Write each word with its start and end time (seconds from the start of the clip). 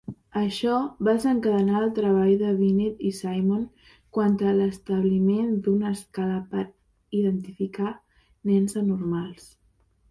Açò 0.39 0.75
va 1.07 1.11
desencadenar 1.17 1.81
el 1.87 1.91
treball 1.97 2.31
de 2.39 2.53
Binet 2.61 3.03
i 3.09 3.11
Simon 3.17 3.67
quant 4.19 4.41
a 4.53 4.55
l'establiment 4.61 5.55
d'una 5.69 5.93
escala 5.99 6.41
per 6.57 6.67
identificar 7.23 7.95
nens 8.53 8.77
anormals. 8.85 9.49